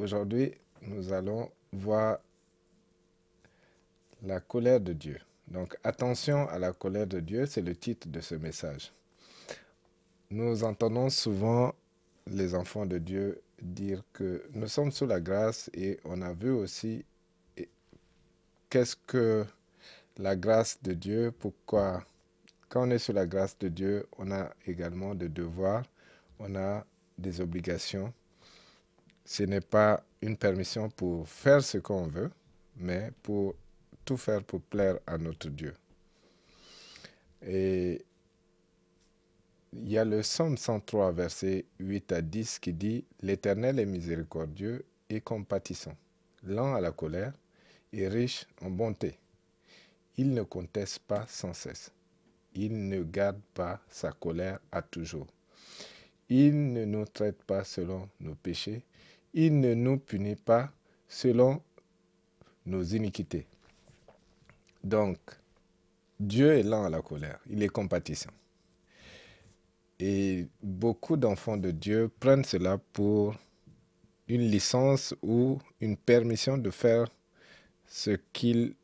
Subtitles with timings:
[0.00, 2.18] aujourd'hui, nous allons voir
[4.22, 5.18] la colère de Dieu.
[5.48, 8.92] Donc attention à la colère de Dieu, c'est le titre de ce message.
[10.30, 11.74] Nous entendons souvent
[12.26, 16.50] les enfants de Dieu dire que nous sommes sous la grâce et on a vu
[16.50, 17.04] aussi
[18.68, 19.44] qu'est-ce que
[20.18, 22.04] la grâce de Dieu, pourquoi
[22.70, 25.82] quand on est sous la grâce de Dieu, on a également des devoirs,
[26.38, 26.86] on a
[27.18, 28.14] des obligations.
[29.24, 32.30] Ce n'est pas une permission pour faire ce qu'on veut,
[32.76, 33.54] mais pour
[34.04, 35.74] tout faire pour plaire à notre Dieu.
[37.42, 38.04] Et
[39.72, 44.84] il y a le Psaume 103, verset 8 à 10 qui dit L'Éternel est miséricordieux
[45.08, 45.96] et compatissant,
[46.42, 47.32] lent à la colère
[47.92, 49.18] et riche en bonté.
[50.16, 51.92] Il ne conteste pas sans cesse.
[52.54, 55.28] Il ne garde pas sa colère à toujours.
[56.28, 58.82] Il ne nous traite pas selon nos péchés.
[59.32, 60.72] Il ne nous punit pas
[61.08, 61.62] selon
[62.66, 63.46] nos iniquités.
[64.82, 65.18] Donc,
[66.18, 67.38] Dieu est lent à la colère.
[67.48, 68.30] Il est compatissant.
[69.98, 73.34] Et beaucoup d'enfants de Dieu prennent cela pour
[74.28, 77.06] une licence ou une permission de faire
[77.86, 78.74] ce qu'ils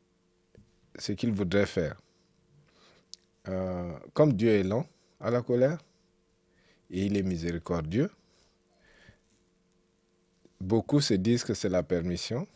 [0.99, 1.95] ce qu'ils voudraient faire.
[3.47, 4.85] Euh, comme Dieu est lent
[5.19, 5.77] à la colère
[6.89, 8.09] et il est miséricordieux,
[10.59, 12.47] beaucoup se disent que c'est la permission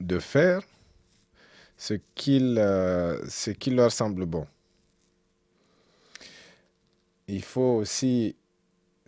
[0.00, 0.62] de faire
[1.76, 3.24] ce, qu'il, euh,
[3.58, 4.46] qui leur semble bon
[7.28, 8.36] il faut aussi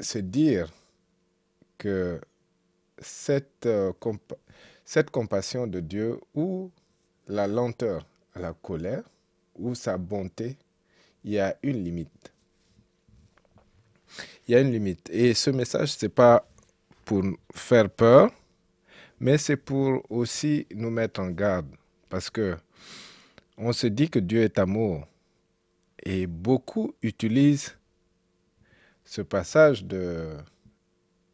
[0.01, 0.73] se dire
[1.79, 2.21] que
[2.99, 3.93] cette, euh,
[4.85, 6.71] cette compassion de Dieu ou
[7.27, 9.03] la lenteur à la colère
[9.57, 10.57] ou sa bonté,
[11.23, 12.33] il y a une limite.
[14.47, 15.11] Il y a une limite.
[15.11, 16.49] Et ce message, ce n'est pas
[17.05, 17.23] pour
[17.55, 18.31] faire peur,
[19.21, 21.69] mais c'est pour aussi nous mettre en garde.
[22.09, 22.57] Parce que
[23.57, 25.07] on se dit que Dieu est amour.
[26.03, 27.77] Et beaucoup utilisent
[29.05, 30.37] ce passage de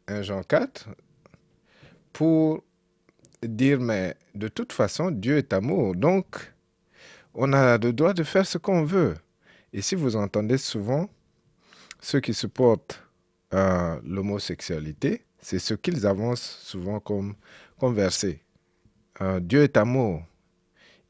[0.07, 0.89] 1 Jean 4
[2.13, 2.63] pour
[3.41, 5.95] dire, mais de toute façon, Dieu est amour.
[5.95, 6.53] Donc,
[7.33, 9.15] on a le droit de faire ce qu'on veut.
[9.73, 11.09] Et si vous entendez souvent
[11.99, 13.03] ceux qui supportent
[13.53, 17.35] euh, l'homosexualité, c'est ce qu'ils avancent souvent comme,
[17.79, 18.41] comme verset.
[19.21, 20.23] Euh, Dieu est amour.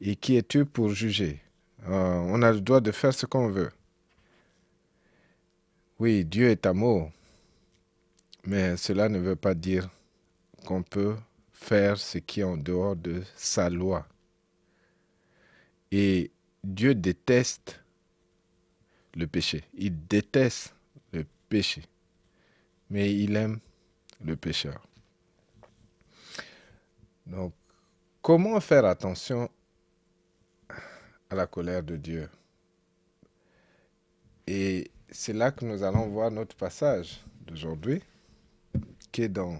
[0.00, 1.40] Et qui es-tu pour juger?
[1.86, 3.70] Euh, On a le droit de faire ce qu'on veut.
[5.98, 7.12] Oui, Dieu est amour,
[8.44, 9.88] mais cela ne veut pas dire
[10.66, 11.14] qu'on peut
[11.52, 14.04] faire ce qui est en dehors de sa loi.
[15.92, 16.32] Et
[16.64, 17.80] Dieu déteste
[19.14, 19.62] le péché.
[19.74, 20.74] Il déteste
[21.12, 21.82] le péché,
[22.90, 23.60] mais il aime
[24.24, 24.86] le pécheur.
[27.26, 27.52] Donc,
[28.20, 29.48] comment faire attention
[31.30, 32.28] à la colère de Dieu?
[34.46, 38.02] Et c'est là que nous allons voir notre passage d'aujourd'hui,
[39.10, 39.58] qui est dans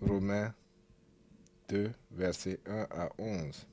[0.00, 0.54] Romains
[1.68, 3.66] 2, versets 1 à 11.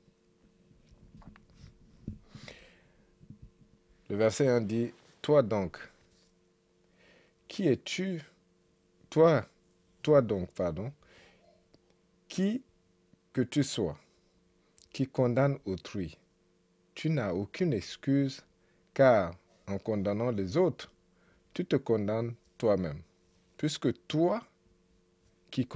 [4.10, 5.78] Le verset 1 dit, Toi donc,
[7.48, 8.22] qui es-tu
[9.12, 9.46] Toi,
[10.02, 10.94] toi donc, pardon,
[12.30, 12.64] qui
[13.34, 14.00] que tu sois,
[14.94, 16.18] qui condamne autrui,
[16.96, 18.42] tu n'as aucune excuse,
[18.94, 19.36] car
[19.68, 20.94] en condamnant les autres,
[21.54, 23.02] tu te condamnes toi-même.
[23.58, 24.42] Puisque toi
[25.50, 25.68] qui,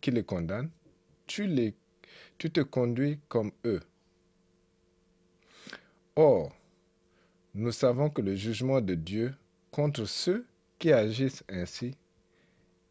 [0.00, 0.70] qui les condamnes,
[1.26, 1.46] tu
[2.38, 3.82] te conduis comme eux.
[6.16, 6.50] Or,
[7.52, 9.34] nous savons que le jugement de Dieu
[9.70, 10.46] contre ceux
[10.78, 11.94] qui agissent ainsi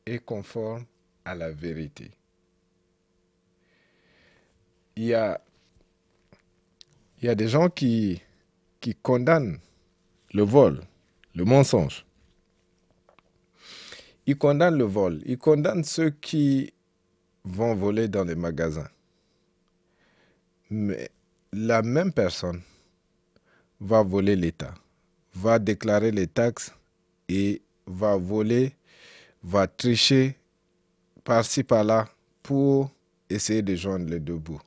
[0.06, 0.86] est conforme
[1.26, 2.12] à la vérité.
[4.96, 5.40] Il y a,
[7.22, 8.22] des gens qui,
[8.82, 9.60] qui condamnent
[10.34, 10.82] le vol,
[11.36, 12.06] le mensonge.
[14.26, 15.22] Il condamne le vol.
[15.26, 16.74] Il condamne ceux qui
[17.44, 18.90] vont voler dans les magasins.
[20.70, 21.10] Mais
[21.52, 22.62] la même personne
[23.80, 24.74] va voler l'État,
[25.34, 26.74] va déclarer les taxes
[27.28, 28.76] et va voler,
[29.44, 30.38] va tricher
[31.24, 32.08] par-ci par-là
[32.44, 32.92] pour
[33.30, 34.62] essayer de joindre les deux bouts,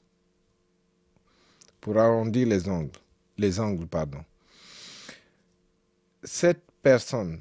[1.80, 2.98] pour arrondir les angles,
[3.36, 4.24] les angles, pardon
[6.24, 7.40] cette personne,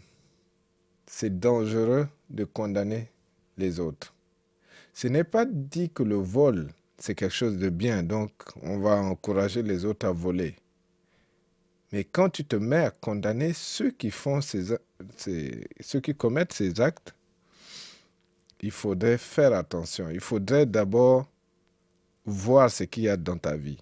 [1.05, 3.09] c'est dangereux de condamner
[3.57, 4.13] les autres.
[4.93, 8.31] Ce n'est pas dit que le vol, c'est quelque chose de bien, donc
[8.61, 10.55] on va encourager les autres à voler.
[11.91, 14.77] Mais quand tu te mets à condamner ceux qui font ces,
[15.79, 17.13] ceux qui commettent ces actes,
[18.61, 20.09] il faudrait faire attention.
[20.09, 21.27] Il faudrait d'abord
[22.25, 23.79] voir ce qu'il y a dans ta vie.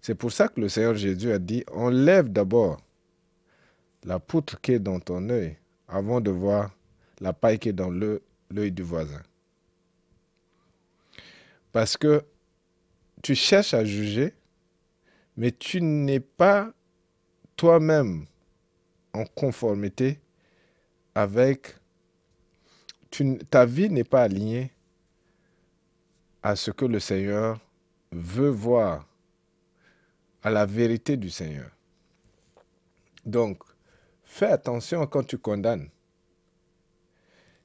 [0.00, 2.80] C'est pour ça que le Seigneur Jésus a dit, enlève d'abord
[4.04, 5.56] la poutre qui est dans ton œil
[5.88, 6.74] avant de voir
[7.20, 9.22] la paille qui est dans l'œil du voisin.
[11.72, 12.24] Parce que
[13.22, 14.34] tu cherches à juger,
[15.36, 16.72] mais tu n'es pas
[17.56, 18.26] toi-même
[19.12, 20.20] en conformité
[21.14, 21.76] avec...
[23.50, 24.72] ta vie n'est pas alignée
[26.42, 27.60] à ce que le Seigneur
[28.12, 29.08] veut voir,
[30.42, 31.70] à la vérité du Seigneur.
[33.24, 33.62] Donc,
[34.24, 35.88] fais attention quand tu condamnes.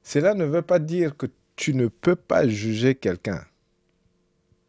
[0.01, 3.45] Cela ne veut pas dire que tu ne peux pas juger quelqu'un.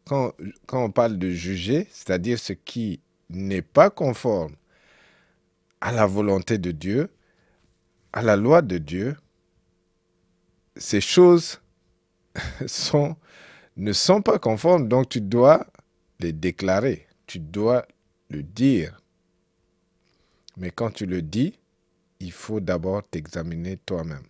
[0.05, 0.33] Quand,
[0.73, 4.55] on parle de juger, c'est-à-dire ce qui n'est pas conforme
[5.81, 7.09] à la volonté de Dieu,
[8.11, 9.17] à la loi de Dieu,
[10.75, 11.61] ces choses
[13.77, 15.67] ne sont pas conformes, donc tu dois
[16.19, 17.85] les déclarer, tu dois
[18.29, 19.01] le dire.
[20.57, 21.59] Mais quand tu le dis,
[22.19, 24.25] il faut d'abord t'examiner toi-même.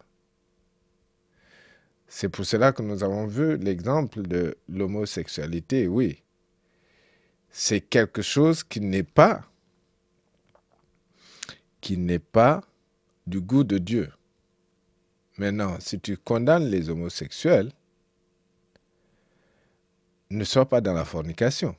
[2.07, 6.21] C'est pour cela que nous avons vu l'exemple de l'homosexualité, oui.
[7.49, 9.43] C'est quelque chose qui n'est pas
[11.81, 12.63] qui n'est pas
[13.27, 14.09] du goût de Dieu.
[15.37, 17.71] Maintenant, si tu condamnes les homosexuels,
[20.29, 21.75] ne sois pas dans la fornication,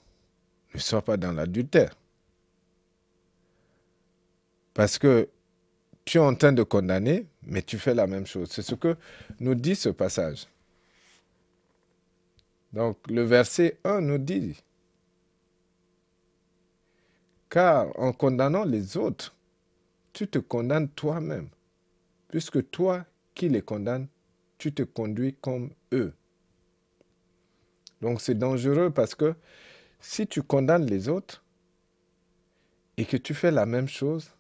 [0.75, 1.97] ne sois pas dans l'adultère.
[4.75, 5.29] Parce que
[6.05, 8.51] tu es en train de condamner, mais tu fais la même chose.
[8.51, 8.97] C'est ce que
[9.41, 10.47] nous dit ce passage.
[12.73, 14.61] Donc le verset 1 nous dit,
[17.49, 19.33] car en condamnant les autres,
[20.13, 21.49] tu te condamnes toi-même,
[22.29, 23.05] puisque toi
[23.35, 24.09] qui les condamnes,
[24.59, 26.13] tu te conduis comme eux.
[28.01, 29.35] Donc c'est dangereux parce que
[30.01, 31.45] si tu condamnes les autres
[32.97, 34.31] et que tu fais la même chose,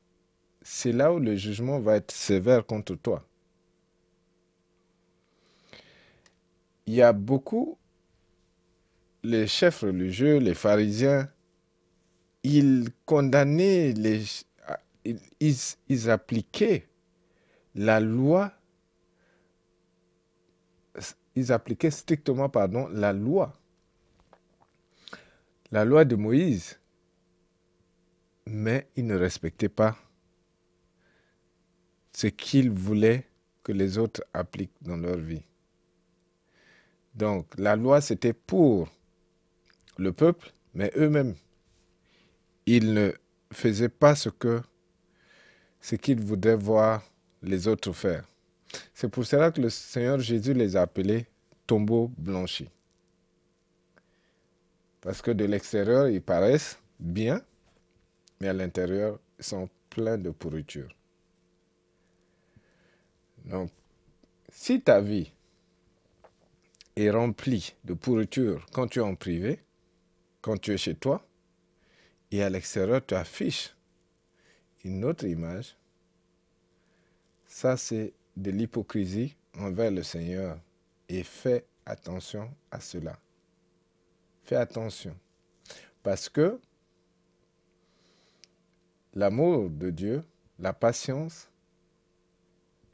[0.62, 3.26] c'est là où le jugement va être sévère contre toi.
[6.87, 7.79] Il y a beaucoup,
[9.23, 11.31] les chefs religieux, les pharisiens,
[12.43, 13.94] ils condamnaient
[15.05, 16.87] ils, appliquaient
[17.75, 18.52] la loi,
[21.34, 22.50] ils appliquaient strictement,
[22.92, 23.52] la loi.
[25.70, 26.78] La loi de Moïse.
[28.46, 29.96] Mais ils ne respectaient pas
[32.12, 33.26] ce qu'ils voulaient
[33.62, 35.42] que les autres appliquent dans leur vie.
[37.14, 38.88] Donc la loi, c'était pour
[39.96, 41.34] le peuple, mais eux-mêmes,
[42.66, 43.12] ils ne
[43.52, 44.60] faisaient pas ce que
[45.81, 47.02] ce qu'ils voudraient voir
[47.42, 48.25] les autres faire.
[48.94, 51.26] C'est pour cela que le Seigneur Jésus les a appelés
[51.66, 52.70] tombeaux blanchis.
[55.00, 57.42] Parce que de l'extérieur, ils paraissent bien,
[58.40, 60.88] mais à l'intérieur, ils sont pleins de pourriture.
[63.44, 63.70] Donc,
[64.50, 65.30] si ta vie
[66.96, 69.60] est remplie de pourriture quand tu es en privé,
[70.40, 71.26] quand tu es chez toi,
[72.30, 73.74] et à l'extérieur, tu affiches
[74.84, 75.76] une autre image,
[77.46, 80.58] ça c'est de l'hypocrisie envers le Seigneur.
[81.08, 83.19] Et fais attention à cela.
[84.44, 85.17] Fais attention.
[86.03, 86.60] Parce que
[89.14, 90.24] l'amour de Dieu,
[90.58, 91.50] la patience,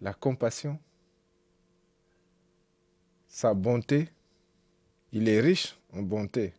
[0.00, 0.78] la compassion,
[3.26, 4.08] sa bonté,
[5.12, 6.52] il est riche en bonté.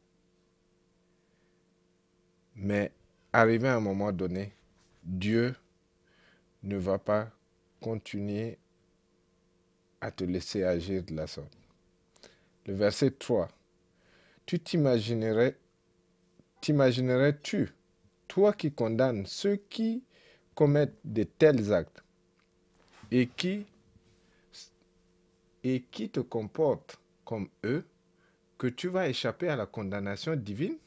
[2.56, 2.92] Mais
[3.34, 4.54] arrivé à un moment donné,
[5.04, 5.56] Dieu
[6.64, 7.32] ne va pas
[7.80, 8.58] continuer
[10.02, 11.58] à te laisser agir de la sorte.
[12.66, 13.48] Le verset 3.
[14.46, 15.58] Tu t'imaginerais,
[16.60, 17.74] t'imaginerais-tu,
[18.28, 20.04] toi qui condamnes ceux qui
[20.56, 22.04] commettent de tels actes
[23.12, 23.66] et qui,
[25.64, 27.86] et qui te comportent comme eux,
[28.58, 30.78] que tu vas échapper à la condamnation divine?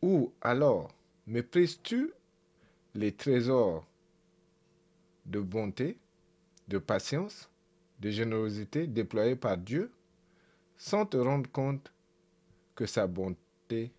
[0.00, 0.90] Ou alors
[1.26, 2.12] Méprises-tu
[2.94, 3.86] les trésors
[5.24, 5.96] de bonté,
[6.72, 7.50] de patience,
[8.00, 9.92] de générosité déployés par Dieu
[10.78, 11.92] sans te rendre compte
[12.74, 13.92] que sa bonté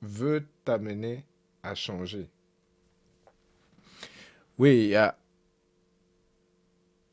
[0.00, 1.26] veut t'amener
[1.62, 2.26] à changer
[4.58, 5.10] Oui, il y,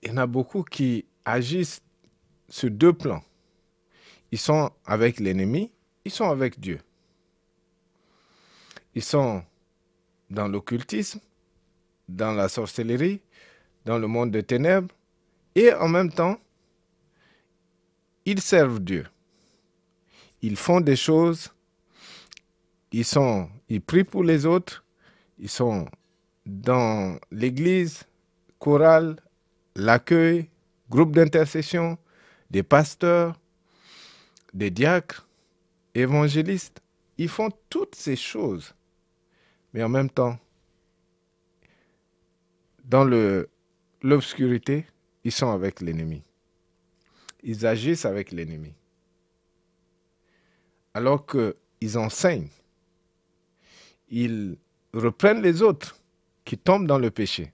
[0.03, 1.81] il y en a beaucoup qui agissent
[2.47, 3.23] sur deux plans.
[4.31, 5.69] Ils sont avec l'ennemi,
[6.05, 6.79] ils sont avec Dieu.
[8.95, 9.43] Ils sont
[10.29, 11.19] dans l'occultisme,
[12.07, 13.19] dans la sorcellerie,
[13.85, 14.93] dans le monde des ténèbres,
[15.55, 16.39] Et en même temps,
[18.25, 19.05] ils servent Dieu.
[20.41, 21.53] Ils font des choses,
[22.91, 24.83] ils, sont, ils prient pour les autres,
[25.37, 25.87] ils sont
[26.45, 28.03] dans l'église,
[28.59, 29.17] chorale,
[29.75, 30.49] l'accueil,
[30.89, 31.97] groupe d'intercession,
[32.49, 33.39] des pasteurs,
[34.53, 35.27] des diacres,
[35.95, 36.81] évangélistes.
[37.17, 38.73] Ils font toutes ces choses.
[39.73, 40.37] Mais en même temps,
[42.85, 43.05] dans
[44.03, 44.85] l'obscurité,
[45.23, 46.21] ils sont avec l'ennemi.
[47.41, 48.73] Ils agissent avec l'ennemi.
[50.93, 52.49] Alors qu'ils enseignent,
[54.09, 54.57] ils
[54.93, 55.97] reprennent les autres
[56.45, 57.51] qui tombent dans le péché.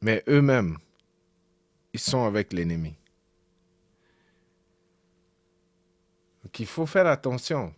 [0.00, 0.78] Mais eux-mêmes,
[1.92, 2.94] ils sont avec l'ennemi.
[6.42, 7.74] Donc il faut faire attention.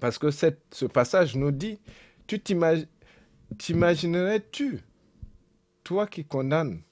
[0.00, 1.78] Parce que ce passage nous dit,
[2.26, 2.40] tu
[3.56, 4.80] t'imaginerais-tu,
[5.84, 6.82] toi qui condamnes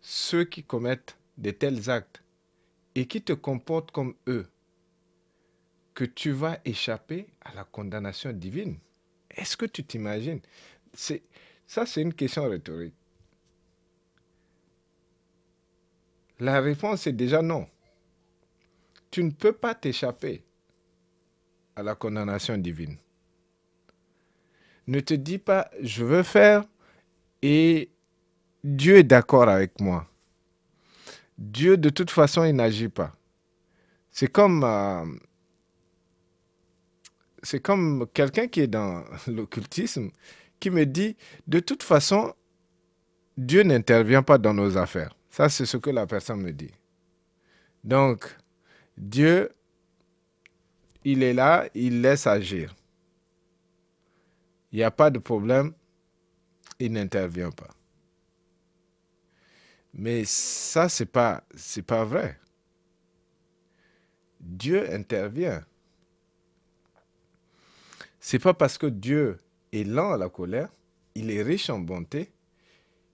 [0.00, 2.22] ceux qui commettent de tels actes
[2.94, 4.46] et qui te comportent comme eux,
[5.94, 8.78] que tu vas échapper à la condamnation divine?
[9.30, 10.40] Est-ce que tu t'imagines?
[10.94, 12.94] Ça, c'est une question rhétorique.
[16.38, 17.68] La réponse est déjà non.
[19.10, 20.42] Tu ne peux pas t'échapper
[21.76, 22.96] à la condamnation divine.
[24.90, 26.64] Ne te dis pas, je veux faire
[27.42, 27.92] et
[28.64, 30.08] Dieu est d'accord avec moi.
[31.38, 33.14] Dieu, de toute façon, il n'agit pas.
[34.10, 35.04] C'est comme, euh,
[37.44, 40.10] c'est comme quelqu'un qui est dans l'occultisme
[40.58, 41.16] qui me dit,
[41.46, 42.34] de toute façon,
[43.36, 45.16] Dieu n'intervient pas dans nos affaires.
[45.30, 46.72] Ça, c'est ce que la personne me dit.
[47.84, 48.26] Donc,
[48.98, 49.50] Dieu,
[51.04, 52.74] il est là, il laisse agir.
[54.72, 55.72] Il n'y a pas de problème,
[56.78, 57.70] il n'intervient pas.
[59.92, 62.38] Mais ça, ce n'est pas, vrai.
[64.40, 65.64] Dieu intervient.
[68.20, 69.38] C'est pas parce que Dieu
[69.72, 70.72] est lent à la colère,
[71.14, 72.32] il est riche en bonté,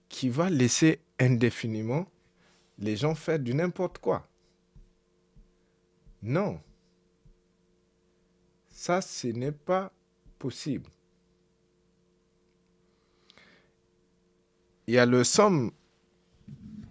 [0.09, 2.07] qu'il va laisser indéfiniment
[2.77, 4.27] les gens faire du n'importe quoi.
[6.21, 6.61] Non.
[8.69, 9.91] Ça, ce n'est pas
[10.37, 10.89] possible.
[14.89, 15.71] Il y a le somme,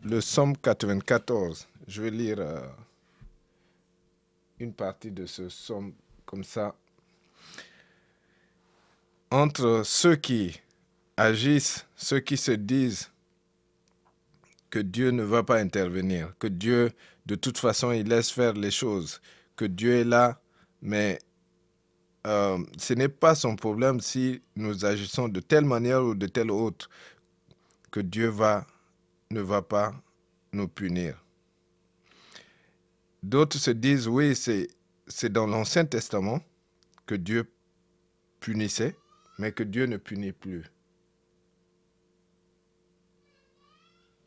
[0.04, 1.66] le somme 94.
[1.88, 2.60] Je vais lire euh,
[4.60, 5.94] une partie de ce somme
[6.26, 6.74] comme ça.
[9.30, 10.60] Entre ceux qui
[11.16, 13.10] agissent, ceux qui se disent
[14.68, 16.92] que Dieu ne va pas intervenir, que Dieu,
[17.24, 19.22] de toute façon, il laisse faire les choses,
[19.56, 20.38] que Dieu est là,
[20.82, 21.18] mais
[22.26, 26.50] euh, ce n'est pas son problème si nous agissons de telle manière ou de telle
[26.50, 26.90] autre,
[27.96, 28.66] que Dieu va,
[29.30, 29.94] ne va pas
[30.52, 31.24] nous punir.
[33.22, 36.42] D'autres se disent, oui, c'est dans l'Ancien Testament
[37.06, 37.50] que Dieu
[38.38, 38.94] punissait,
[39.38, 40.66] mais que Dieu ne punit plus.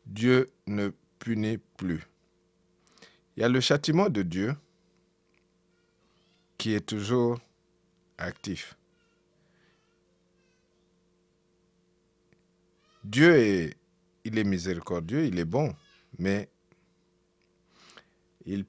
[0.04, 2.02] Dieu ne punit plus.
[3.36, 4.56] Il y a le châtiment de Dieu
[6.58, 7.38] qui est toujours
[8.18, 8.76] actif.
[13.04, 13.76] Dieu est,
[14.24, 15.74] il est miséricordieux, il est bon,
[16.18, 16.48] mais
[18.44, 18.64] il,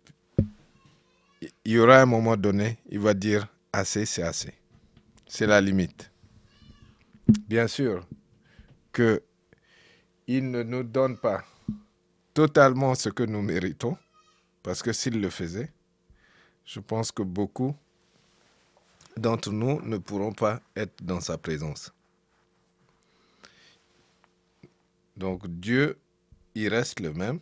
[1.41, 4.53] il y aura un moment donné, il va dire assez, c'est assez.
[5.27, 6.11] C'est la limite.
[7.47, 8.05] Bien sûr
[8.91, 9.21] que
[10.27, 11.43] il ne nous donne pas
[12.33, 13.97] totalement ce que nous méritons,
[14.63, 15.71] parce que s'il le faisait,
[16.65, 17.75] je pense que beaucoup
[19.17, 21.91] d'entre nous ne pourront pas être dans sa présence.
[25.15, 25.99] Donc Dieu,
[26.55, 27.39] il reste le même.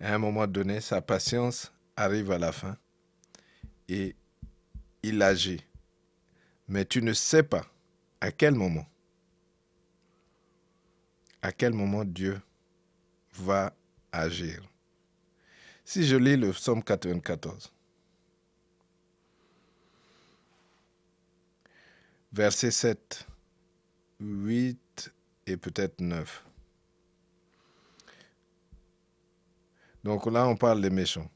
[0.00, 2.76] À un moment donné, sa patience arrive à la fin
[3.88, 4.16] et
[5.02, 5.64] il agit.
[6.68, 7.66] Mais tu ne sais pas
[8.20, 8.86] à quel moment
[11.42, 12.40] à quel moment Dieu
[13.34, 13.74] va
[14.12, 14.62] agir.
[15.84, 17.72] Si je lis le psaume 94,
[22.32, 23.26] verset 7,
[24.20, 25.12] 8
[25.48, 26.44] et peut-être 9.
[30.04, 31.30] Donc là, on parle des méchants.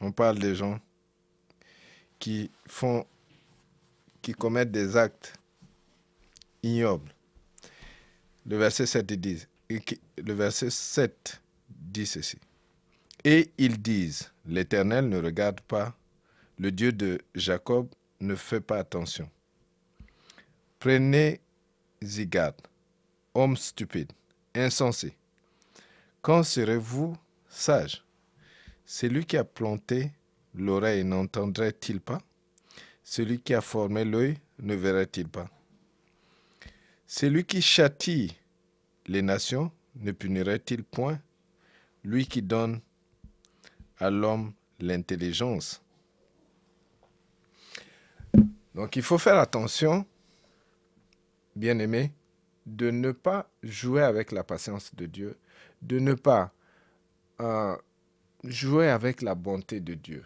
[0.00, 0.80] On parle des gens
[2.18, 2.50] qui
[4.38, 5.34] commettent des actes
[6.62, 7.12] ignobles.
[8.46, 12.38] Le verset 7 dit, le verset 7 dit ceci.
[13.24, 15.94] Et ils disent, l'Éternel ne regarde pas,
[16.58, 17.88] le Dieu de Jacob
[18.20, 19.30] ne fait pas attention.
[20.78, 22.56] Prenez-y garde,
[23.34, 24.12] homme stupide.
[24.54, 25.14] insensé.
[26.22, 27.16] Quand serez-vous
[27.50, 28.04] sage
[28.86, 30.12] Celui qui a planté
[30.54, 32.22] l'oreille n'entendrait-il pas?
[33.04, 35.50] Celui qui a formé l'œil ne verrait-il pas?
[37.06, 38.36] Celui qui châtie
[39.06, 41.20] les nations ne punirait-il point?
[42.04, 42.80] Lui qui donne
[43.98, 45.82] à l'homme l'intelligence.
[48.74, 50.06] Donc il faut faire attention,
[51.56, 52.12] bien aimé,
[52.66, 55.36] de ne pas jouer avec la patience de Dieu,
[55.82, 56.52] de ne pas
[57.40, 57.76] euh,
[58.44, 60.24] jouer avec la bonté de Dieu.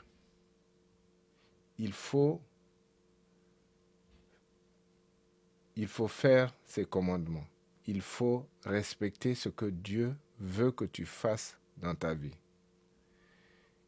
[1.79, 2.41] Il faut,
[5.77, 7.47] il faut faire ses commandements.
[7.87, 12.37] Il faut respecter ce que Dieu veut que tu fasses dans ta vie.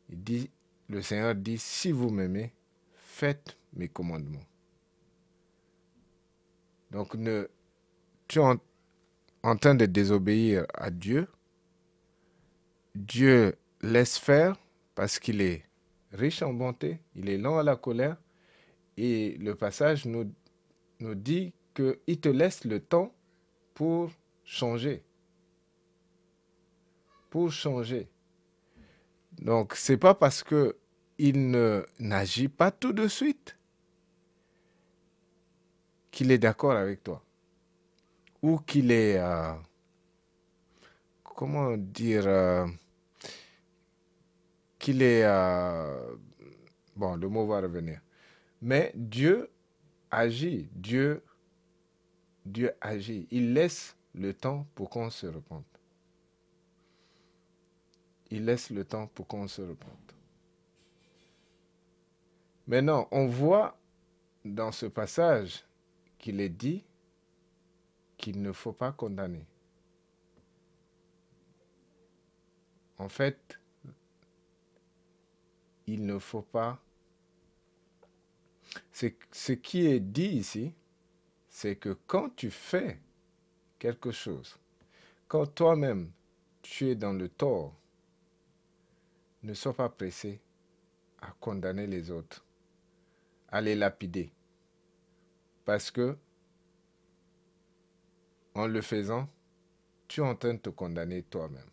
[0.08, 0.50] Il dit,
[0.88, 2.52] le Seigneur dit, si vous m'aimez,
[2.94, 4.44] faites mes commandements.
[6.90, 7.48] Donc, ne,
[8.28, 8.42] tu es
[9.42, 11.28] en, train de désobéir à Dieu.
[12.96, 14.56] Dieu laisse faire
[14.94, 15.64] parce qu'il est
[16.12, 18.16] riche en bonté, il est lent à la colère.
[18.96, 20.32] Et le passage nous,
[21.00, 23.14] nous dit qu'il te laisse le temps
[23.74, 24.10] pour
[24.44, 25.04] changer.
[27.28, 28.08] Pour changer.
[29.32, 31.50] Donc, ce n'est pas parce qu'il
[32.00, 33.58] n'agit pas tout de suite
[36.10, 37.22] qu'il est d'accord avec toi.
[38.40, 39.18] Ou qu'il est...
[39.18, 39.52] Euh,
[41.22, 42.66] comment dire euh,
[44.86, 45.24] Qu'il est...
[45.24, 46.14] Euh,
[46.94, 48.00] bon, le mot va revenir.
[48.62, 49.50] Mais Dieu
[50.12, 50.68] agit.
[50.72, 51.24] Dieu,
[52.44, 53.26] Dieu agit.
[53.32, 55.76] Il laisse le temps pour qu'on se repente
[58.30, 60.14] il laisse le temps pour qu'on se repente.
[62.66, 63.78] Maintenant, on voit
[64.44, 65.64] dans ce passage
[66.18, 66.84] qu'il est dit
[68.16, 69.46] qu'il ne faut pas condamner.
[72.98, 73.60] En fait,
[75.86, 76.82] il ne faut pas...
[78.92, 80.74] Ce qui est dit ici,
[81.48, 83.00] c'est que quand tu fais
[83.78, 84.58] quelque chose,
[85.28, 86.10] quand toi-même
[86.62, 87.74] tu es dans le tort,
[89.42, 90.40] ne sois pas pressé
[91.20, 92.44] à condamner les autres,
[93.48, 94.32] à les lapider.
[95.64, 96.18] Parce que,
[98.54, 99.28] en le faisant,
[100.08, 101.70] tu es en train de te condamner toi-même.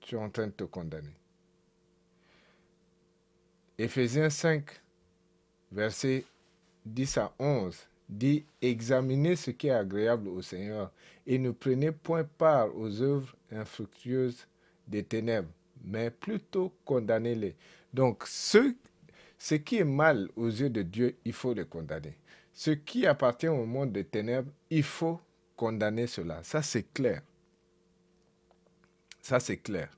[0.00, 1.16] Tu es en train de te condamner.
[3.80, 4.64] Éphésiens 5,
[5.70, 6.24] versets
[6.84, 7.76] 10 à 11
[8.08, 10.90] dit Examinez ce qui est agréable au Seigneur
[11.24, 14.48] et ne prenez point part aux œuvres infructueuses
[14.88, 15.50] des ténèbres,
[15.84, 17.54] mais plutôt condamnez-les.
[17.94, 18.74] Donc, ce,
[19.38, 22.18] ce qui est mal aux yeux de Dieu, il faut le condamner.
[22.52, 25.20] Ce qui appartient au monde des ténèbres, il faut
[25.54, 26.42] condamner cela.
[26.42, 27.22] Ça, c'est clair.
[29.22, 29.97] Ça, c'est clair.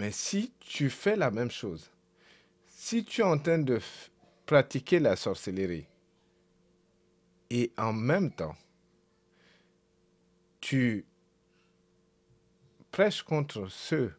[0.00, 1.90] Mais si tu fais la même chose,
[2.68, 3.78] si tu es en train de
[4.46, 5.86] pratiquer la sorcellerie,
[7.50, 8.56] et en même temps,
[10.58, 11.04] tu
[12.90, 14.14] prêche contre ceux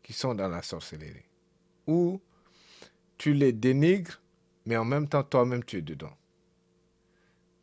[0.00, 1.26] qui sont dans la sorcellerie.
[1.88, 2.20] Ou
[3.18, 4.22] tu les dénigres,
[4.64, 6.16] mais en même temps toi-même tu es dedans.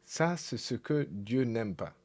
[0.04, 1.96] Ça, c'est ce que Dieu n'aime pas.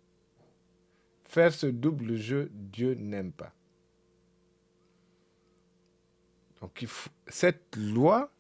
[1.24, 3.52] Faire ce double jeu, Dieu n'aime pas.
[6.64, 6.86] Donc
[7.26, 8.32] cette loi,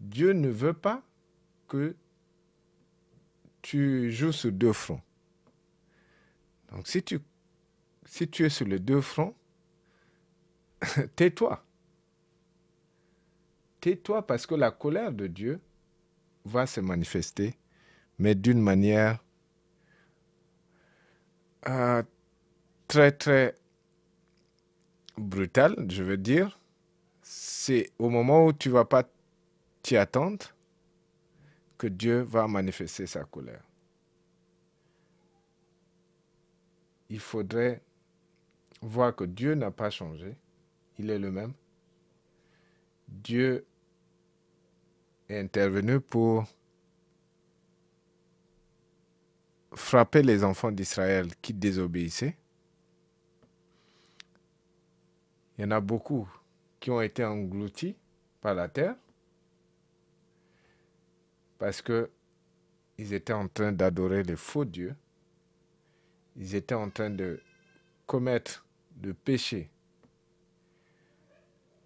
[0.00, 1.02] Dieu ne veut pas
[1.68, 1.94] que
[3.60, 5.02] tu joues sur deux fronts.
[6.72, 7.20] Donc si tu
[8.06, 9.34] si es sur les deux fronts,
[11.16, 11.62] tais-toi.
[13.82, 15.60] Tais-toi parce que la colère de Dieu
[16.46, 17.58] va se manifester,
[18.18, 19.22] mais d'une manière
[21.68, 22.02] euh,
[22.86, 23.54] très, très
[25.18, 26.57] brutale, je veux dire.
[27.30, 29.06] C'est au moment où tu ne vas pas
[29.82, 30.46] t'y attendre
[31.76, 33.62] que Dieu va manifester sa colère.
[37.10, 37.82] Il faudrait
[38.80, 40.38] voir que Dieu n'a pas changé,
[40.98, 41.52] il est le même.
[43.06, 43.66] Dieu
[45.28, 46.46] est intervenu pour
[49.74, 52.38] frapper les enfants d'Israël qui désobéissaient.
[55.58, 56.26] Il y en a beaucoup
[56.90, 57.96] ont été engloutis
[58.40, 58.96] par la terre
[61.58, 62.10] parce que
[62.98, 64.96] ils étaient en train d'adorer les faux dieux.
[66.36, 67.40] Ils étaient en train de
[68.06, 69.70] commettre de péché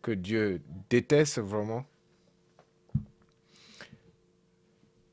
[0.02, 0.60] que Dieu
[0.90, 1.86] déteste vraiment,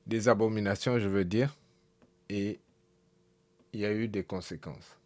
[0.07, 1.55] des abominations, je veux dire,
[2.29, 2.59] et
[3.71, 4.98] il y a eu des conséquences.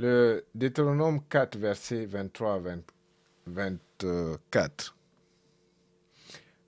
[0.00, 2.76] Le Deutéronome 4, verset 23 à
[3.48, 4.96] 24.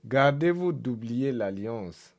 [0.04, 2.12] Gardez-vous d'oublier l'alliance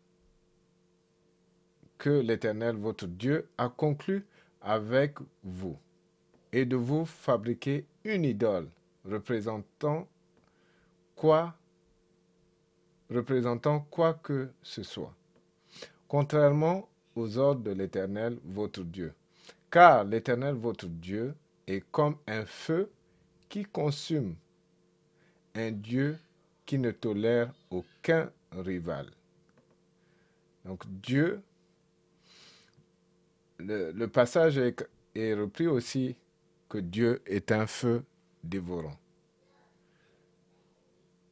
[1.98, 4.26] que l'Éternel votre Dieu a conclue
[4.62, 5.78] avec vous
[6.54, 8.70] et de vous fabriquer une idole
[9.04, 10.08] représentant
[11.18, 11.58] quoi
[13.10, 15.14] représentant quoi que ce soit,
[16.08, 19.14] contrairement aux ordres de l'Éternel votre Dieu.
[19.72, 21.34] Car l'Éternel votre Dieu
[21.66, 22.92] est comme un feu
[23.48, 24.36] qui consume,
[25.56, 26.18] un Dieu
[26.66, 29.08] qui ne tolère aucun rival.
[30.66, 31.42] Donc Dieu,
[33.60, 36.16] le, passage est, est repris aussi
[36.68, 38.04] que Dieu est un feu
[38.44, 38.98] dévorant.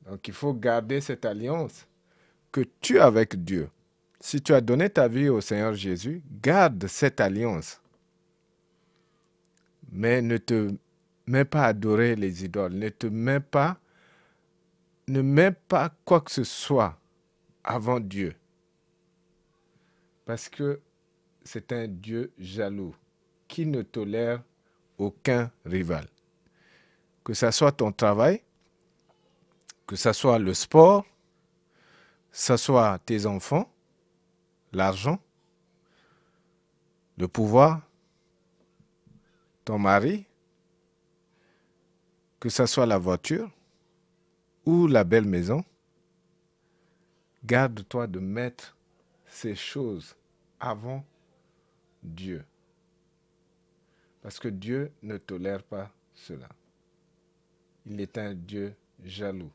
[0.06, 1.86] Donc il faut garder cette alliance
[2.52, 3.69] que tu as avec Dieu.
[4.21, 7.82] Si tu as donné ta vie au Seigneur Jésus, garde cette alliance.
[9.91, 10.71] Mais ne te
[11.28, 12.73] mets pas à adorer les idoles.
[12.73, 13.78] Ne te mets pas,
[15.08, 16.97] ne mets pas quoi que ce soit
[17.63, 18.36] avant Dieu.
[20.25, 20.80] Parce que
[21.43, 22.95] c'est un Dieu jaloux
[23.47, 24.43] qui ne tolère
[24.97, 26.08] aucun rival.
[27.23, 28.41] Que ce soit ton travail,
[29.88, 31.04] que ce soit le sport,
[32.32, 33.71] que ce soit tes enfants,
[34.71, 35.19] l'argent,
[37.17, 37.82] le pouvoir,
[39.69, 40.25] ton mari,
[42.39, 43.51] que ce soit la voiture
[44.65, 45.63] ou la belle maison,
[47.45, 48.75] garde-toi de mettre
[49.27, 50.15] ces choses
[50.60, 51.05] avant
[52.01, 52.43] Dieu.
[54.23, 56.49] Parce que Dieu ne tolère pas cela.
[57.86, 59.51] Il est un Dieu jaloux.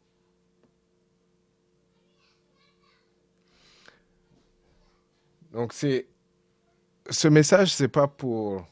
[5.50, 6.06] Donc c'est
[7.10, 8.64] ce message, c'est pas pour,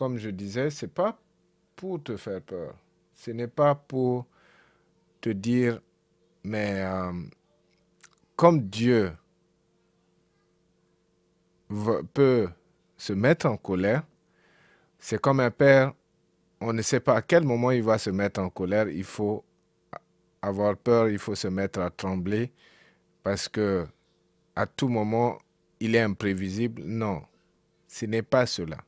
[0.00, 1.20] comme je disais, c'est pas
[1.76, 2.74] pour te faire peur.
[3.14, 4.24] Ce n'est pas pour
[5.20, 5.78] te dire,
[6.42, 7.12] mais euh,
[8.34, 9.12] comme Dieu
[12.14, 12.48] peut
[12.96, 14.02] se mettre en colère,
[14.98, 15.92] c'est comme un père,
[16.62, 19.44] on ne sait pas à quel moment il va se mettre en colère, il faut
[20.40, 22.50] avoir peur, il faut se mettre à trembler,
[23.22, 23.86] parce que
[24.56, 25.36] à tout moment,
[25.78, 26.84] il est imprévisible.
[26.86, 27.22] Non,
[27.86, 28.78] ce n'est pas cela.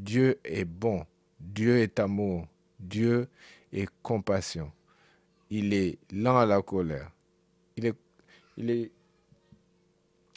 [0.00, 1.04] Dieu est bon,
[1.38, 2.46] Dieu est amour,
[2.78, 3.28] Dieu
[3.72, 4.72] est compassion.
[5.50, 7.10] Il est lent à la colère.
[7.76, 8.92] Il est,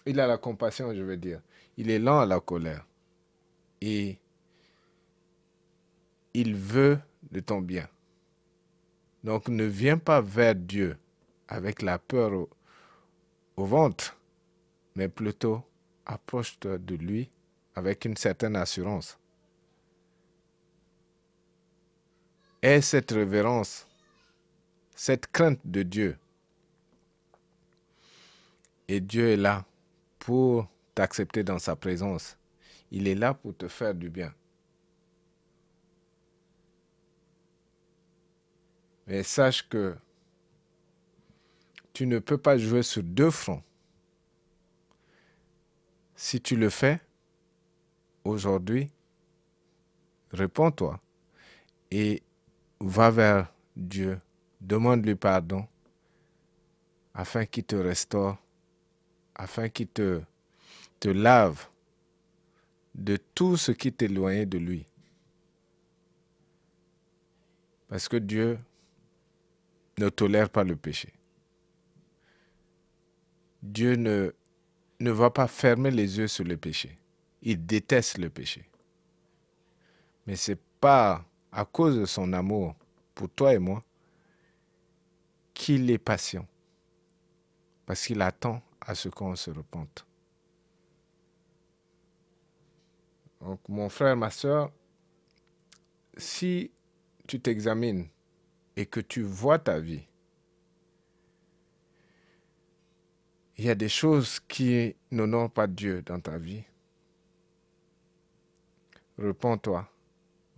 [0.06, 1.41] il a la compassion, je veux dire.
[1.78, 2.86] Il est lent à la colère.
[3.80, 4.17] Et
[6.34, 6.99] il veut
[7.32, 7.88] de ton bien.
[9.23, 10.97] Donc ne viens pas vers Dieu
[11.47, 12.49] avec la peur au,
[13.56, 14.17] au ventre
[14.95, 15.63] mais plutôt
[16.06, 17.32] approche-toi de lui
[17.76, 19.17] avec une certaine assurance.
[22.63, 23.86] Aie cette révérence,
[24.95, 26.17] cette crainte de Dieu.
[28.88, 29.65] Et Dieu est là
[30.17, 32.38] pour t'accepter dans sa présence.
[32.89, 34.34] Il est là pour te faire du bien.
[39.08, 39.97] Mais sache que
[41.91, 43.62] tu ne peux pas jouer sur deux fronts.
[46.15, 47.02] Si tu le fais,
[48.23, 48.89] aujourd'hui,
[50.32, 51.02] réponds-toi
[52.88, 54.19] va vers Dieu,
[54.62, 55.65] demande-lui pardon
[57.13, 58.38] afin qu'il te restaure,
[59.36, 60.22] afin qu'il te,
[61.06, 61.67] lave
[62.96, 64.86] de tout ce qui t'éloignait de lui.
[67.89, 68.58] Parce que Dieu
[69.98, 71.12] ne tolère pas le péché.
[73.62, 76.98] Dieu ne va pas fermer les yeux sur le péché.
[77.41, 78.65] Il déteste le péché.
[80.26, 82.76] Mais ce n'est pas à cause de son amour
[83.13, 83.84] pour toi et moi
[85.54, 86.48] qu'il est patient.
[87.86, 90.06] Parce qu'il attend à ce qu'on se repente.
[93.39, 94.72] Donc, mon frère, ma soeur,
[96.18, 96.72] si
[97.28, 98.08] tu t'examines
[98.76, 100.08] et que tu vois ta vie,
[103.58, 106.63] il y a des choses qui n'honorent pas Dieu dans ta vie,
[109.20, 109.88] réponds-toi,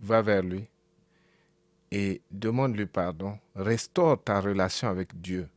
[0.00, 0.66] va vers lui
[1.90, 5.48] et demande-lui pardon, restaure ta relation avec Dieu.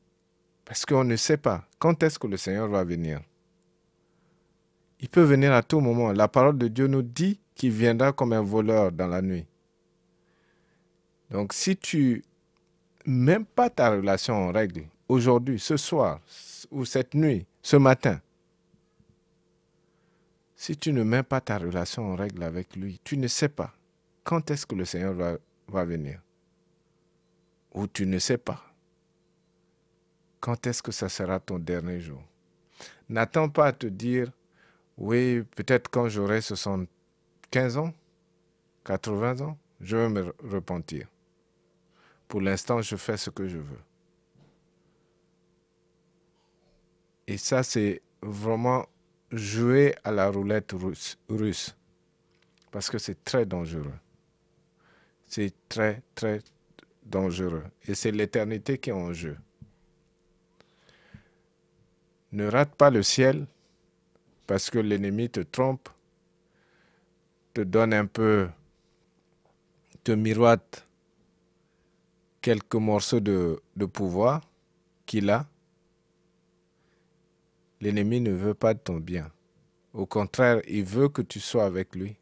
[0.66, 3.22] Parce qu'on ne sait pas quand est-ce que le Seigneur va venir.
[5.00, 6.12] Il peut venir à tout moment.
[6.12, 9.46] La parole de Dieu nous dit qu'il viendra comme un voleur dans la nuit.
[11.32, 12.24] Donc si tu
[13.06, 16.20] même pas ta relation en règle aujourd'hui, ce soir,
[16.70, 18.22] ou cette nuit, ce matin,
[20.56, 23.74] si tu ne mets pas ta relation en règle avec lui, tu ne sais pas
[24.24, 25.38] quand est-ce que le Seigneur va,
[25.70, 26.22] va venir.
[27.74, 28.70] Ou tu ne sais pas
[30.40, 32.24] quand est-ce que ça sera ton dernier jour?
[33.10, 34.32] N'attends pas à te dire,
[34.98, 37.94] oui, peut-être quand j'aurai 75 ans,
[38.86, 41.08] 80 ans, je vais me repentir.
[42.28, 43.82] Pour l'instant, je fais ce que je veux.
[47.28, 48.88] Et ça, c'est vraiment
[49.32, 50.74] jouer à la roulette
[51.30, 51.76] russe,
[52.72, 53.94] parce que c'est très dangereux.
[55.30, 56.42] C'est très, très
[57.06, 57.64] dangereux.
[57.88, 59.38] Et c'est l'éternité qui est en jeu.
[62.32, 63.46] Ne rate pas le ciel
[64.48, 65.88] parce que l'ennemi te trompe,
[67.54, 68.50] te donne un peu,
[70.04, 70.88] te miroite
[72.42, 73.62] quelques morceaux de,
[73.94, 74.42] pouvoir
[75.06, 75.48] qu'il a
[77.82, 79.32] L'ennemi ne veut pas de ton bien.
[79.94, 82.18] Au contraire, il veut que tu sois avec lui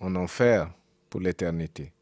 [0.00, 0.72] en enfer
[1.10, 1.92] pour l'éternité.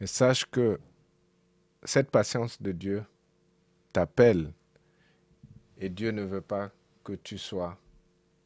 [0.00, 0.80] Et sache que
[1.82, 3.04] cette patience de Dieu
[3.92, 4.52] t'appelle
[5.78, 6.70] et Dieu ne veut pas
[7.02, 7.78] que tu sois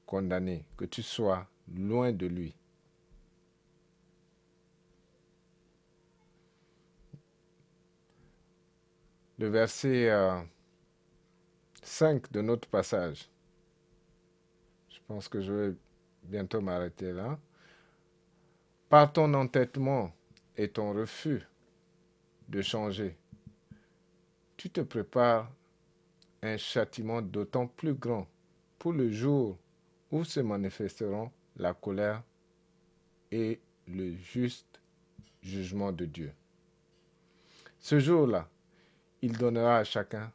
[0.07, 2.57] condamné, que tu sois loin de lui.
[9.38, 10.42] Le verset euh,
[11.83, 13.31] 5 de notre passage.
[14.88, 15.76] Je pense que je vais
[16.24, 17.38] bientôt m'arrêter là.
[18.88, 20.14] Par ton entêtement
[20.57, 21.42] et ton refus
[22.48, 23.18] de changer,
[24.57, 25.53] tu te prépares
[26.40, 28.27] un châtiment d'autant plus grand
[28.79, 29.59] pour le jour
[30.11, 32.22] où se manifesteront la colère
[33.31, 34.81] et le juste
[35.42, 36.33] jugement de Dieu.
[37.79, 38.48] Ce jour-là,
[39.20, 40.33] il donnera à chacun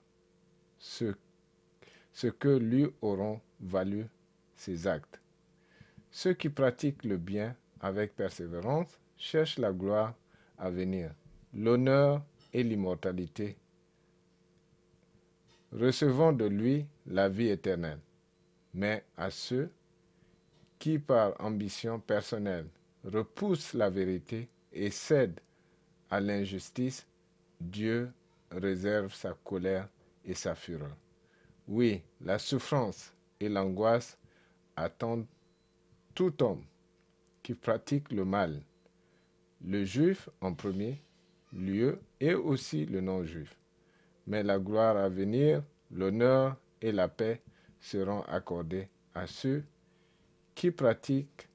[0.78, 1.16] ce
[2.12, 4.06] ce que lui auront valu
[4.56, 5.20] ses actes.
[6.12, 10.16] Ceux qui pratiquent le bien avec persévérance cherchent la gloire
[10.58, 11.14] à venir,
[11.54, 13.58] l'honneur et l'immortalité,
[15.74, 18.00] recevant de lui la vie éternelle.
[18.74, 19.70] Mais à ceux
[20.80, 22.68] qui, par ambition personnelle,
[23.04, 25.42] repoussent la vérité et cèdent
[26.10, 27.06] à l'injustice,
[27.60, 28.12] Dieu
[28.50, 29.90] réserve sa colère
[30.24, 30.96] et sa fureur.
[31.68, 34.18] Oui, la souffrance et l'angoisse
[34.76, 35.28] attendent
[36.16, 36.64] tout homme
[37.44, 38.62] qui pratique le mal,
[39.64, 41.02] le juif en premier
[41.54, 43.56] lieu et aussi le non-juif.
[44.26, 47.42] Mais la gloire à venir, l'honneur et la paix
[47.80, 49.64] seront accordés à ceux
[50.56, 51.48] qui pratiquent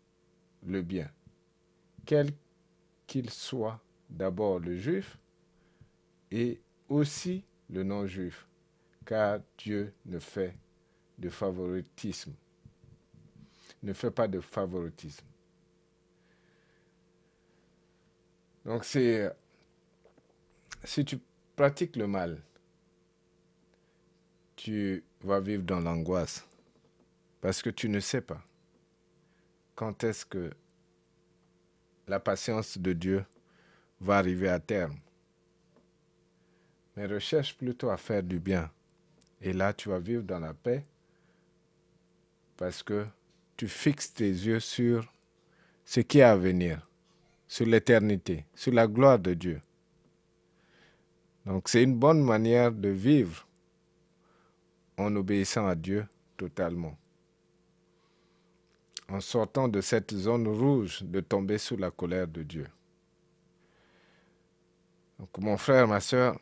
[0.64, 1.11] le bien,
[2.05, 2.31] quel
[3.07, 5.18] qu'il soit d'abord le juif
[6.31, 8.48] et aussi le non-juif
[9.09, 10.55] car Dieu ne fait
[11.16, 12.35] de favoritisme.
[13.83, 15.24] Ne fait pas de favoritisme.
[18.64, 19.31] Donc c'est
[20.85, 21.18] si tu
[21.57, 22.42] pratiques le mal,
[24.57, 26.47] tu vas vivre dans l'angoisse
[27.40, 28.42] parce que tu ne sais pas
[29.75, 30.51] quand est-ce que
[32.09, 33.25] la patience de Dieu
[34.01, 34.99] va arriver à terme.
[36.97, 38.71] Mais recherche plutôt à faire du bien
[39.40, 40.85] et là, tu vas vivre dans la paix
[42.57, 43.07] parce que
[43.57, 45.12] tu fixes tes yeux sur
[45.85, 46.88] ce qui est à venir,
[47.49, 49.61] sur l'éternité, sur la gloire de Dieu.
[51.47, 53.47] Donc c'est une bonne manière de vivre
[54.99, 56.07] en obéissant à Dieu
[56.37, 56.97] totalement.
[59.09, 62.67] En sortant de cette zone rouge de tomber sous la colère de Dieu.
[65.19, 66.39] Donc mon frère, ma soeur,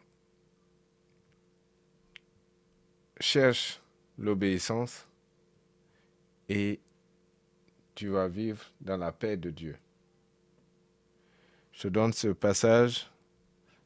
[3.21, 3.81] cherche
[4.19, 5.07] l'obéissance
[6.49, 6.81] et
[7.95, 9.77] tu vas vivre dans la paix de Dieu.
[11.77, 13.07] Je donne ce passage,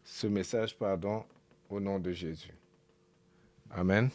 [0.04, 1.24] ce message, pardon,
[1.68, 2.54] au nom de Jésus.
[3.68, 4.10] Amen.